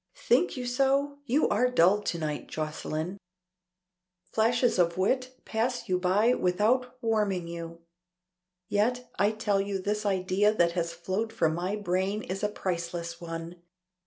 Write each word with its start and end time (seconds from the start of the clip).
"Think 0.17 0.57
you 0.57 0.65
so? 0.65 1.19
You 1.27 1.47
are 1.49 1.69
dull 1.69 2.01
to 2.01 2.17
night, 2.17 2.47
Jocelyne. 2.47 3.19
Flashes 4.31 4.79
of 4.79 4.97
wit 4.97 5.39
pass 5.45 5.87
you 5.87 5.99
by 5.99 6.33
without 6.33 6.97
warming 7.03 7.47
you. 7.47 7.81
Yet 8.67 9.11
I 9.19 9.29
tell 9.29 9.61
you 9.61 9.77
this 9.79 10.03
idea 10.03 10.55
that 10.55 10.71
has 10.71 10.91
flowed 10.91 11.31
from 11.31 11.53
my 11.53 11.75
brain 11.75 12.23
is 12.23 12.41
a 12.43 12.49
priceless 12.49 13.21
one. 13.21 13.57